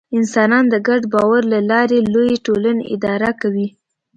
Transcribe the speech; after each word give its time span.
انسانان 0.19 0.65
د 0.69 0.75
ګډ 0.87 1.01
باور 1.13 1.41
له 1.53 1.59
لارې 1.71 1.99
لویې 2.13 2.37
ټولنې 2.45 2.83
اداره 2.93 3.31
کوي. 3.41 3.67